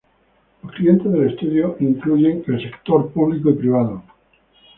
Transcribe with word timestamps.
Los 0.63 0.71
clientes 0.73 1.11
del 1.13 1.29
estudio 1.29 1.75
incluyen 1.79 2.43
el 2.47 2.59
sector 2.59 3.11
público 3.11 3.51
y 3.51 3.53
privado. 3.53 4.01